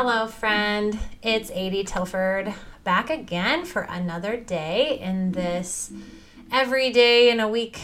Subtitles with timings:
[0.00, 0.96] Hello, friend.
[1.24, 2.54] It's Adi Tilford
[2.84, 5.90] back again for another day in this
[6.52, 7.80] every day in a week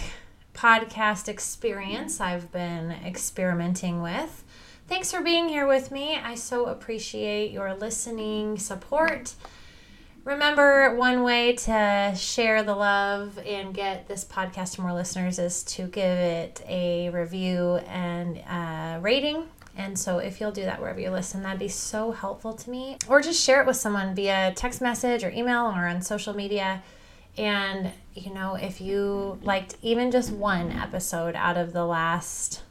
[0.55, 4.45] podcast experience I've been experimenting with.
[4.87, 6.15] Thanks for being here with me.
[6.15, 9.35] I so appreciate your listening support.
[10.23, 15.65] Remember, one way to share the love and get this podcast to more listeners is
[15.65, 21.01] to give it a review and a rating and so if you'll do that wherever
[21.01, 22.97] you listen, that'd be so helpful to me.
[23.09, 26.83] Or just share it with someone via text message or email or on social media.
[27.37, 32.63] And, you know, if you liked even just one episode out of the last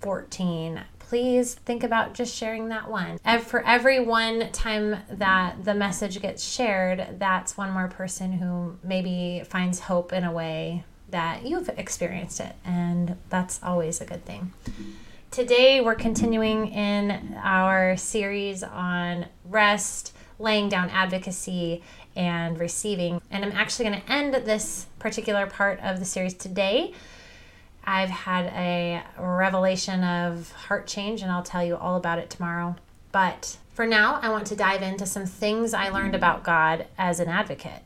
[0.00, 3.18] 14, please think about just sharing that one.
[3.46, 9.42] For every one time that the message gets shared, that's one more person who maybe
[9.44, 12.54] finds hope in a way that you've experienced it.
[12.64, 14.52] And that's always a good thing.
[15.30, 21.82] Today, we're continuing in our series on rest, laying down advocacy,
[22.16, 23.20] and receiving.
[23.30, 26.94] And I'm actually going to end this particular part of the series today.
[27.84, 32.76] I've had a revelation of heart change, and I'll tell you all about it tomorrow.
[33.12, 37.20] But for now, I want to dive into some things I learned about God as
[37.20, 37.82] an advocate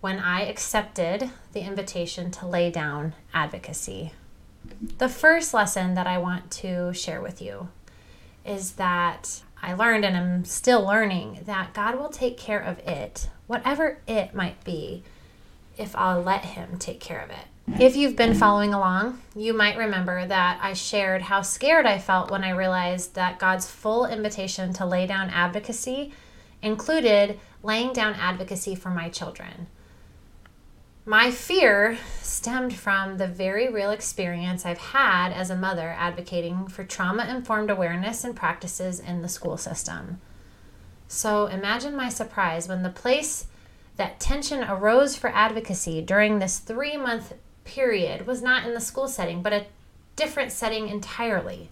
[0.00, 4.12] when I accepted the invitation to lay down advocacy.
[4.98, 7.68] The first lesson that I want to share with you
[8.44, 13.28] is that I learned and I'm still learning that God will take care of it,
[13.46, 15.02] whatever it might be,
[15.76, 17.80] if I'll let Him take care of it.
[17.80, 22.30] If you've been following along, you might remember that I shared how scared I felt
[22.30, 26.12] when I realized that God's full invitation to lay down advocacy
[26.62, 29.66] included laying down advocacy for my children.
[31.08, 36.82] My fear stemmed from the very real experience I've had as a mother advocating for
[36.82, 40.20] trauma informed awareness and practices in the school system.
[41.06, 43.46] So imagine my surprise when the place
[43.94, 49.06] that tension arose for advocacy during this three month period was not in the school
[49.06, 49.66] setting, but a
[50.16, 51.70] different setting entirely.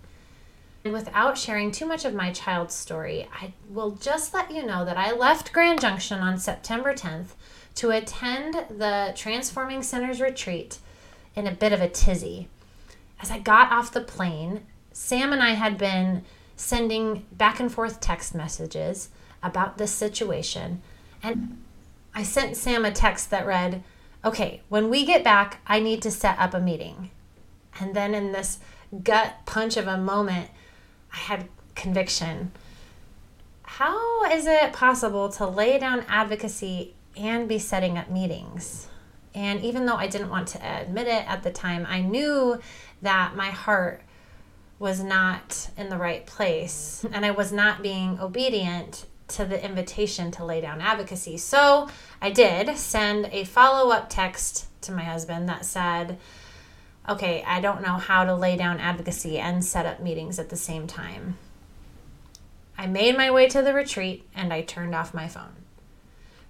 [0.85, 4.85] And without sharing too much of my child's story, I will just let you know
[4.85, 7.31] that I left Grand Junction on September 10th
[7.77, 10.79] to attend the Transforming Centers retreat
[11.35, 12.49] in a bit of a tizzy.
[13.21, 14.63] As I got off the plane,
[14.93, 16.25] Sam and I had been
[16.57, 19.09] sending back and forth text messages
[19.43, 20.83] about this situation.
[21.23, 21.63] And
[22.15, 23.83] I sent Sam a text that read,
[24.25, 27.11] Okay, when we get back, I need to set up a meeting.
[27.79, 28.59] And then in this
[29.03, 30.49] gut punch of a moment,
[31.13, 32.53] I had conviction.
[33.65, 38.89] How is it possible to lay down advocacy and be setting up meetings.
[39.35, 42.61] And even though I didn't want to admit it at the time, I knew
[43.03, 44.03] that my heart
[44.79, 50.31] was not in the right place and I was not being obedient to the invitation
[50.33, 51.39] to lay down advocacy.
[51.39, 51.89] So
[52.21, 56.19] I did send a follow up text to my husband that said,
[57.09, 60.57] Okay, I don't know how to lay down advocacy and set up meetings at the
[60.57, 61.37] same time.
[62.79, 65.64] I made my way to the retreat and I turned off my phone.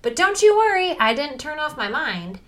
[0.05, 2.39] But don't you worry, I didn't turn off my mind.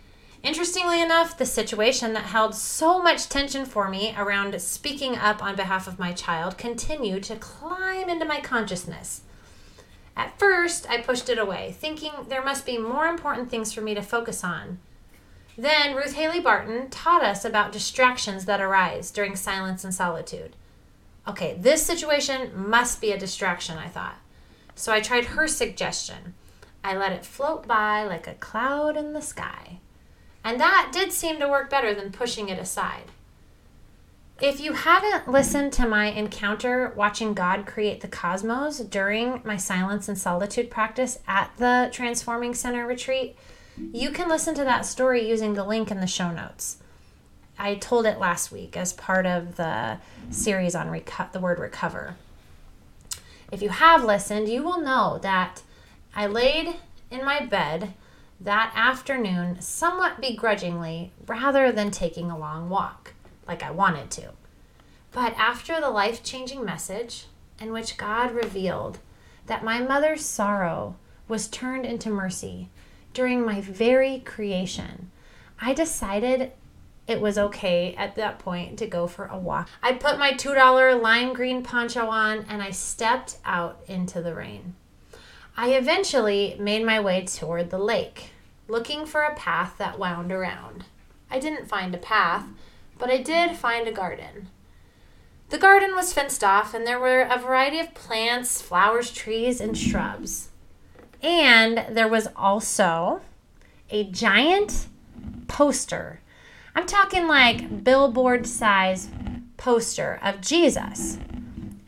[0.43, 5.56] Interestingly enough, the situation that held so much tension for me around speaking up on
[5.56, 9.22] behalf of my child continued to climb into my consciousness.
[10.15, 13.95] At first, I pushed it away, thinking there must be more important things for me
[13.95, 14.78] to focus on.
[15.56, 20.55] Then, Ruth Haley Barton taught us about distractions that arise during silence and solitude.
[21.27, 24.19] Okay, this situation must be a distraction, I thought.
[24.75, 26.34] So I tried her suggestion
[26.87, 29.81] I let it float by like a cloud in the sky.
[30.45, 33.11] And that did seem to work better than pushing it aside.
[34.41, 40.09] If you haven't listened to my encounter watching God create the cosmos during my silence
[40.09, 43.35] and solitude practice at the Transforming Center retreat,
[43.93, 46.77] you can listen to that story using the link in the show notes.
[47.59, 49.99] I told it last week as part of the
[50.31, 52.15] series on reco- the word recover.
[53.51, 55.63] If you have listened, you will know that
[56.18, 56.77] I laid
[57.10, 57.92] in my bed
[58.41, 63.13] that afternoon somewhat begrudgingly rather than taking a long walk
[63.47, 64.30] like I wanted to.
[65.13, 67.27] But after the life changing message
[67.60, 68.98] in which God revealed
[69.45, 70.97] that my mother's sorrow
[71.28, 72.71] was turned into mercy
[73.12, 75.10] during my very creation,
[75.60, 76.53] I decided
[77.07, 79.69] it was okay at that point to go for a walk.
[79.83, 84.77] I put my $2 lime green poncho on and I stepped out into the rain.
[85.59, 88.31] I eventually made my way toward the lake,
[88.69, 90.85] looking for a path that wound around.
[91.31, 92.45] I didn't find a path,
[92.99, 94.49] but I did find a garden.
[95.49, 99.79] The garden was fenced off, and there were a variety of plants, flowers, trees, and
[99.79, 100.51] shrubs.
[101.23, 103.23] And there was also
[103.89, 104.89] a giant
[105.49, 106.21] poster.
[106.75, 109.09] I'm talking like billboard size
[109.57, 111.19] poster of Jesus.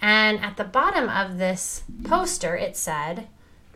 [0.00, 3.26] And at the bottom of this poster, it said,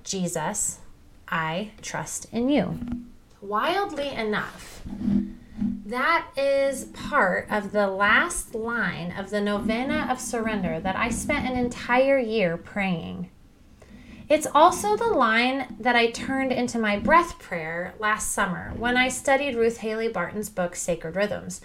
[0.04, 0.80] Jesus,
[1.28, 2.78] I trust in you.
[3.40, 4.82] Wildly enough,
[5.86, 11.48] that is part of the last line of the Novena of Surrender that I spent
[11.48, 13.30] an entire year praying.
[14.28, 19.08] It's also the line that I turned into my breath prayer last summer when I
[19.08, 21.60] studied Ruth Haley Barton's book, Sacred Rhythms.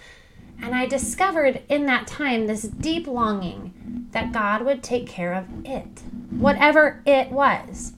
[0.60, 5.46] And I discovered in that time this deep longing that God would take care of
[5.64, 7.92] it, whatever it was.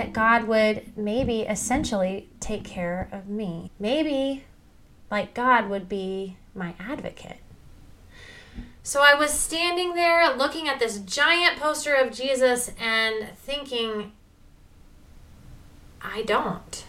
[0.00, 3.70] That God would maybe essentially take care of me.
[3.78, 4.44] Maybe
[5.10, 7.36] like God would be my advocate.
[8.82, 14.12] So I was standing there looking at this giant poster of Jesus and thinking,
[16.00, 16.86] I don't.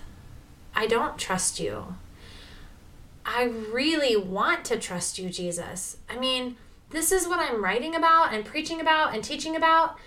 [0.74, 1.96] I don't trust you.
[3.26, 5.98] I really want to trust you, Jesus.
[6.10, 6.56] I mean,
[6.92, 9.98] this is what I'm writing about and preaching about and teaching about.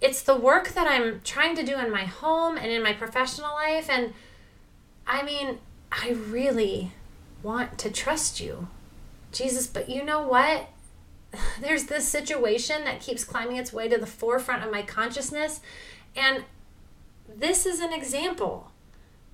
[0.00, 3.52] It's the work that I'm trying to do in my home and in my professional
[3.52, 3.88] life.
[3.90, 4.14] And
[5.06, 5.58] I mean,
[5.92, 6.92] I really
[7.42, 8.68] want to trust you,
[9.32, 9.66] Jesus.
[9.66, 10.68] But you know what?
[11.60, 15.60] There's this situation that keeps climbing its way to the forefront of my consciousness.
[16.16, 16.44] And
[17.28, 18.70] this is an example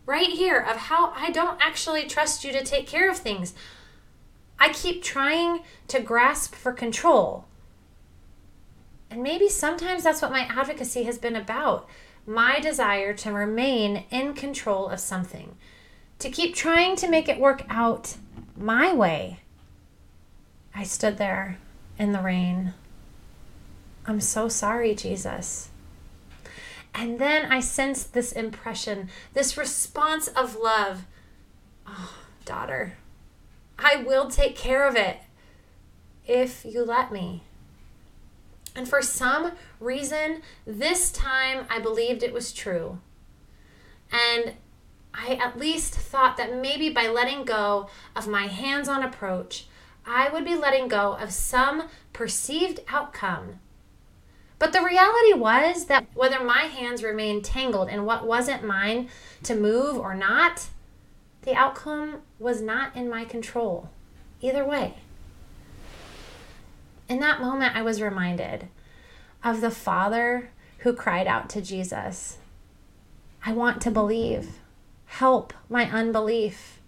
[0.05, 3.55] right here of how I don't actually trust you to take care of things.
[4.59, 7.46] I keep trying to grasp for control.
[9.17, 11.89] And maybe sometimes that's what my advocacy has been about
[12.27, 15.57] my desire to remain in control of something
[16.19, 18.19] to keep trying to make it work out
[18.59, 19.41] my way.
[20.75, 21.57] I stood there
[21.99, 22.75] in the rain.
[24.07, 25.71] I'm so sorry, Jesus.
[26.95, 31.07] And then I sensed this impression, this response of love.
[31.87, 32.99] Oh, daughter,
[33.79, 35.21] I will take care of it
[36.27, 37.45] if you let me.
[38.77, 43.01] And for some reason, this time I believed it was true.
[44.13, 44.53] And
[45.15, 49.67] I at least thought that maybe by letting go of my hands on approach,
[50.07, 53.61] I would be letting go of some perceived outcome.
[54.59, 59.09] But the reality was that whether my hands remained tangled in what wasn't mine
[59.43, 60.69] to move or not,
[61.43, 63.91] the outcome was not in my control.
[64.41, 64.97] Either way.
[67.09, 68.69] In that moment, I was reminded
[69.45, 72.39] of the Father who cried out to Jesus
[73.47, 74.59] I want to believe.
[75.05, 76.81] Help my unbelief.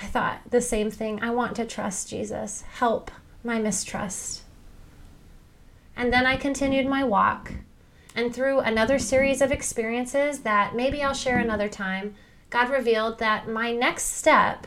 [0.00, 1.22] I thought the same thing.
[1.22, 2.62] I want to trust Jesus.
[2.62, 3.10] Help
[3.44, 4.40] my mistrust.
[5.94, 7.52] And then I continued my walk.
[8.16, 12.14] And through another series of experiences that maybe I'll share another time,
[12.48, 14.66] God revealed that my next step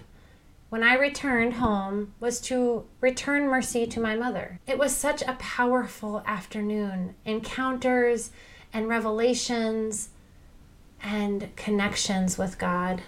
[0.73, 4.59] when I returned home was to return mercy to my mother.
[4.65, 7.13] It was such a powerful afternoon.
[7.25, 8.31] Encounters
[8.73, 10.09] and revelations
[10.99, 13.03] and connections with God.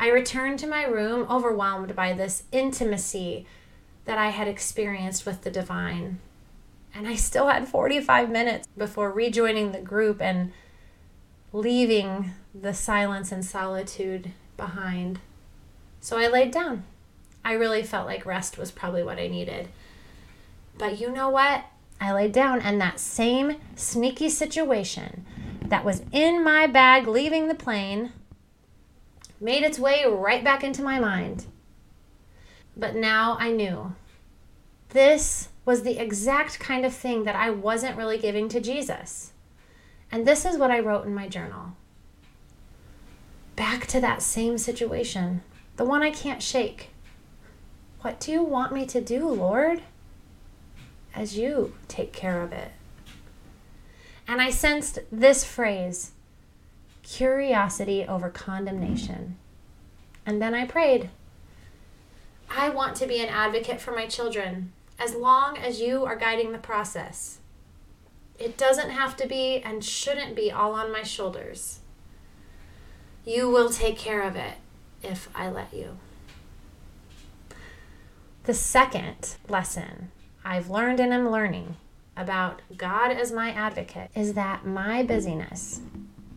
[0.00, 3.46] I returned to my room overwhelmed by this intimacy
[4.04, 6.18] that I had experienced with the divine.
[6.92, 10.52] And I still had 45 minutes before rejoining the group and
[11.52, 15.20] leaving the silence and solitude behind.
[16.02, 16.82] So I laid down.
[17.44, 19.68] I really felt like rest was probably what I needed.
[20.76, 21.64] But you know what?
[22.00, 25.24] I laid down, and that same sneaky situation
[25.64, 28.12] that was in my bag leaving the plane
[29.40, 31.46] made its way right back into my mind.
[32.76, 33.94] But now I knew
[34.88, 39.32] this was the exact kind of thing that I wasn't really giving to Jesus.
[40.10, 41.76] And this is what I wrote in my journal.
[43.54, 45.42] Back to that same situation,
[45.82, 46.90] the one I can't shake.
[48.02, 49.82] What do you want me to do, Lord?
[51.12, 52.70] As you take care of it.
[54.28, 56.12] And I sensed this phrase
[57.02, 59.36] curiosity over condemnation.
[60.24, 61.10] And then I prayed.
[62.48, 66.52] I want to be an advocate for my children as long as you are guiding
[66.52, 67.38] the process.
[68.38, 71.80] It doesn't have to be and shouldn't be all on my shoulders.
[73.24, 74.58] You will take care of it
[75.02, 75.98] if I let you.
[78.44, 80.10] The second lesson
[80.44, 81.76] I've learned and am learning
[82.16, 85.80] about God as my advocate is that my busyness,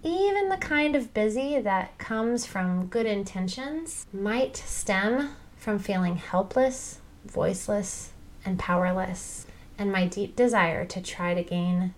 [0.03, 6.99] even the kind of busy that comes from good intentions, might stem from feeling helpless,
[7.25, 8.11] voiceless,
[8.45, 11.93] and powerless, and my deep desire to try to gain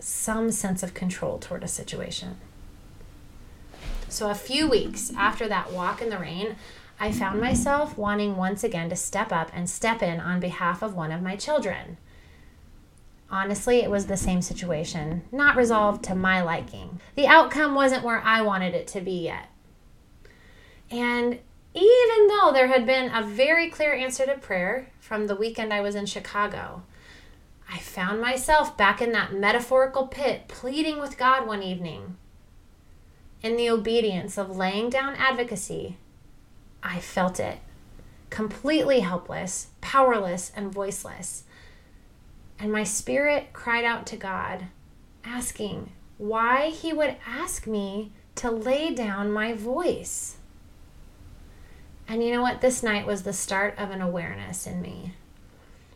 [0.00, 2.36] some sense of control toward a situation.
[4.12, 6.56] So, a few weeks after that walk in the rain,
[7.00, 10.94] I found myself wanting once again to step up and step in on behalf of
[10.94, 11.96] one of my children.
[13.30, 17.00] Honestly, it was the same situation, not resolved to my liking.
[17.14, 19.48] The outcome wasn't where I wanted it to be yet.
[20.90, 21.38] And
[21.72, 25.80] even though there had been a very clear answer to prayer from the weekend I
[25.80, 26.82] was in Chicago,
[27.72, 32.18] I found myself back in that metaphorical pit pleading with God one evening.
[33.42, 35.96] In the obedience of laying down advocacy,
[36.82, 37.58] I felt it
[38.32, 41.44] completely helpless, powerless, and voiceless.
[42.58, 44.66] And my spirit cried out to God,
[45.22, 50.36] asking why He would ask me to lay down my voice.
[52.08, 52.60] And you know what?
[52.60, 55.14] This night was the start of an awareness in me.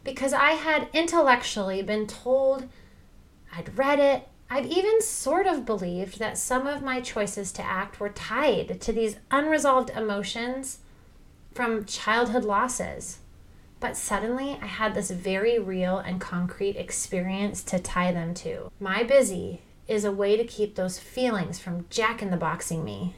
[0.04, 2.68] Because I had intellectually been told,
[3.56, 7.98] I'd read it, I'd even sort of believed that some of my choices to act
[7.98, 10.78] were tied to these unresolved emotions
[11.52, 13.18] from childhood losses.
[13.80, 18.70] But suddenly, I had this very real and concrete experience to tie them to.
[18.78, 23.16] My busy is a way to keep those feelings from jack in the boxing me.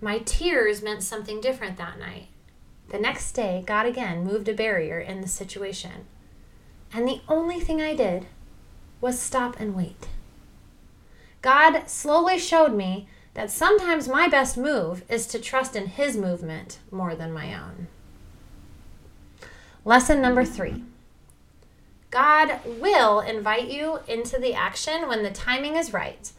[0.00, 2.28] My tears meant something different that night.
[2.88, 6.06] The next day, God again moved a barrier in the situation.
[6.92, 8.26] And the only thing I did
[9.00, 10.08] was stop and wait.
[11.42, 16.78] God slowly showed me that sometimes my best move is to trust in His movement
[16.90, 17.88] more than my own.
[19.84, 20.84] Lesson number three
[22.10, 26.32] God will invite you into the action when the timing is right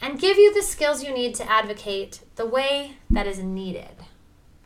[0.00, 3.94] and give you the skills you need to advocate the way that is needed.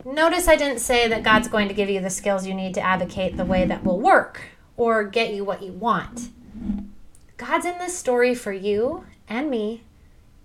[0.04, 2.80] Notice I didn't say that God's going to give you the skills you need to
[2.80, 4.40] advocate the way that will work
[4.76, 6.30] or get you what you want.
[7.36, 9.82] God's in this story for you and me,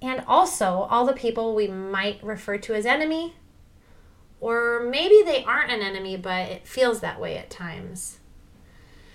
[0.02, 3.36] and also all the people we might refer to as enemy,
[4.40, 8.20] or maybe they aren't an enemy, but it feels that way at times.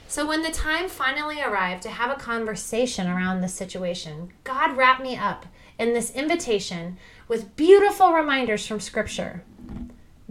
[0.06, 5.02] So, when the time finally arrived to have a conversation around the situation, God wrapped
[5.02, 5.44] me up
[5.78, 6.96] in this invitation
[7.28, 9.44] with beautiful reminders from Scripture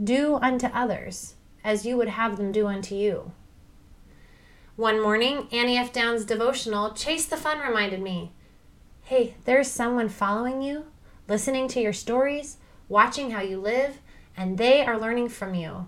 [0.03, 3.31] Do unto others as you would have them do unto you.
[4.77, 5.91] One morning, Annie F.
[5.91, 8.31] Downs' devotional, Chase the Fun, reminded me
[9.07, 10.83] hey, there's someone following you,
[11.29, 12.57] listening to your stories,
[12.89, 13.99] watching how you live,
[14.35, 15.87] and they are learning from you.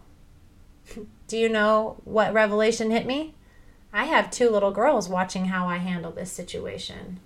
[1.28, 3.36] do you know what revelation hit me?
[3.92, 7.20] I have two little girls watching how I handle this situation.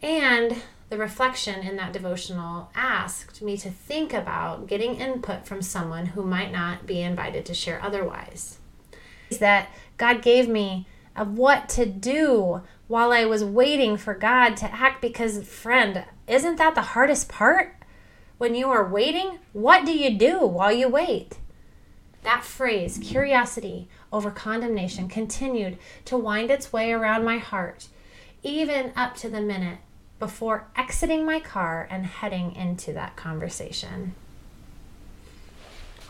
[0.00, 6.06] And the reflection in that devotional asked me to think about getting input from someone
[6.06, 8.58] who might not be invited to share otherwise.
[9.28, 14.56] Is that God gave me of what to do while I was waiting for God
[14.58, 17.74] to act because friend, isn't that the hardest part?
[18.38, 21.38] When you are waiting, what do you do while you wait?
[22.22, 27.88] That phrase, curiosity over condemnation, continued to wind its way around my heart,
[28.42, 29.78] even up to the minute
[30.18, 34.14] before exiting my car and heading into that conversation.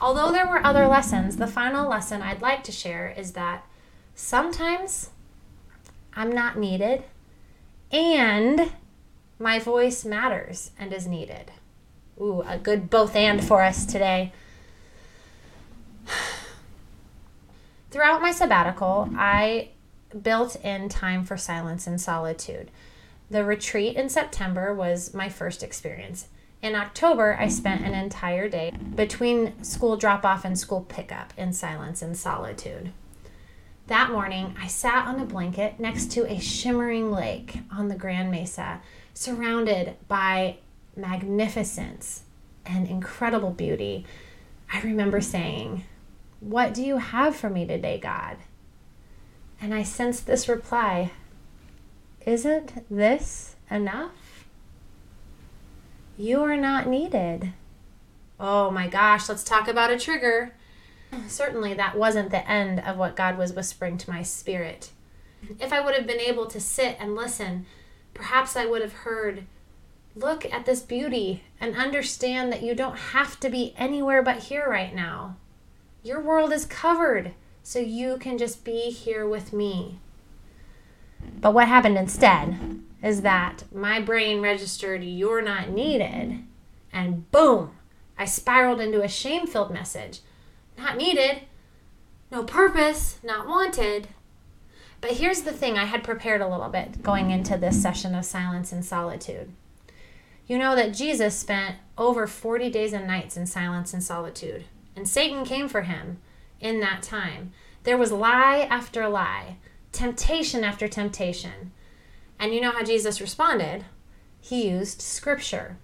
[0.01, 3.65] Although there were other lessons, the final lesson I'd like to share is that
[4.15, 5.11] sometimes
[6.17, 7.05] I'm not needed
[7.93, 8.73] and
[9.39, 11.53] my voice matters and is needed.
[12.21, 14.33] Ooh, a good both and for us today.
[17.91, 19.71] Throughout my sabbatical, I
[20.23, 22.71] built in time for silence and solitude.
[23.31, 26.29] The retreat in September was my first experience.
[26.63, 31.53] In October, I spent an entire day between school drop off and school pickup in
[31.53, 32.93] silence and solitude.
[33.87, 38.33] That morning, I sat on a blanket next to a shimmering lake on the Grand
[38.33, 38.81] Mesa,
[39.15, 40.57] surrounded by
[40.97, 42.23] magnificence
[42.65, 44.05] and incredible beauty.
[44.73, 45.85] I remember saying,
[46.41, 48.39] What do you have for me today, God?
[49.61, 51.13] And I sensed this reply
[52.27, 54.49] isn't this enough?
[56.19, 57.53] You are not needed.
[58.41, 60.56] Oh my gosh, let's talk about a trigger.
[61.29, 64.91] Certainly, that wasn't the end of what God was whispering to my spirit.
[65.61, 67.67] If I would have been able to sit and listen,
[68.15, 69.47] perhaps I would have heard,
[70.17, 74.67] Look at this beauty and understand that you don't have to be anywhere but here
[74.67, 75.37] right now.
[76.03, 79.99] Your world is covered, so you can just be here with me.
[81.39, 86.45] But what happened instead is that my brain registered, You're not needed.
[86.95, 87.73] And boom,
[88.19, 90.21] I spiraled into a shame filled message.
[90.77, 91.43] Not needed.
[92.31, 94.09] no purpose, not wanted.
[95.01, 98.25] But here's the thing I had prepared a little bit going into this session of
[98.25, 99.53] silence and solitude.
[100.47, 104.65] You know that Jesus spent over 40 days and nights in silence and solitude,
[104.95, 106.19] and Satan came for him
[106.61, 107.53] in that time.
[107.85, 109.59] There was lie after lie,
[109.93, 111.73] temptation after temptation.
[112.39, 113.85] And you know how Jesus responded?
[114.41, 115.79] He used scripture.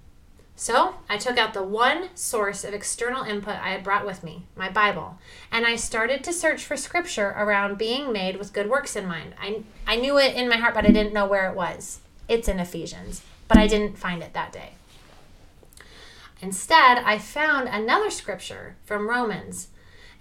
[0.62, 4.44] So I took out the one source of external input I had brought with me,
[4.54, 5.18] my Bible,
[5.50, 9.34] and I started to search for scripture around being made with good works in mind.
[9.40, 11.98] I, I knew it in my heart, but I didn't know where it was.
[12.28, 14.74] It's in Ephesians, but I didn't find it that day.
[16.40, 19.66] Instead, I found another scripture from Romans,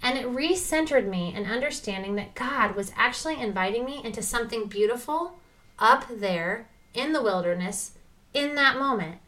[0.02, 5.38] and it recentered me in understanding that God was actually inviting me into something beautiful
[5.78, 7.92] up there in the wilderness
[8.34, 9.18] in that moment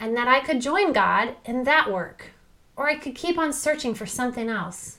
[0.00, 2.32] and that I could join God in that work,
[2.74, 4.96] or I could keep on searching for something else.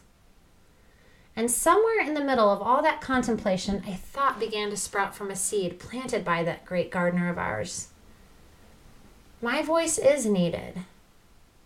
[1.36, 5.32] And somewhere in the middle of all that contemplation, a thought began to sprout from
[5.32, 7.88] a seed planted by that great gardener of ours.
[9.42, 10.82] My voice is needed.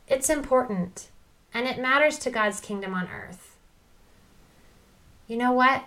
[0.08, 1.10] It's important,
[1.54, 3.58] and it matters to God's kingdom on earth.
[5.28, 5.84] You know what?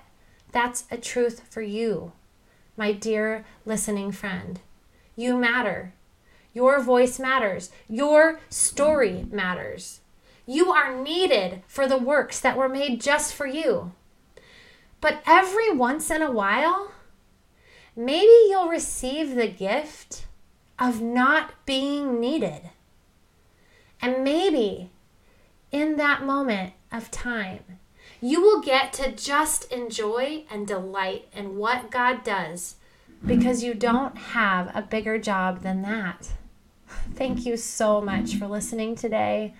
[0.53, 2.13] That's a truth for you,
[2.77, 4.61] my dear listening friend.
[5.17, 5.95] You matter.
[6.53, 7.71] Your voice matters.
[7.89, 10.01] Your story matters.
[10.47, 13.93] You are needed for the works that were made just for you.
[15.01, 16.93] But every once in a while,
[17.95, 20.27] maybe you'll receive the gift
[20.79, 22.71] of not being needed.
[24.01, 24.91] And maybe
[25.71, 27.79] in that moment of time,
[28.21, 32.77] you will get to just enjoy and delight in what God does
[33.25, 36.33] because you don't have a bigger job than that.
[37.15, 39.55] Thank you so much for listening today.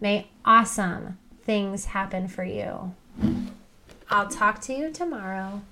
[0.00, 2.94] May awesome things happen for you.
[4.10, 5.62] I'll talk to you tomorrow.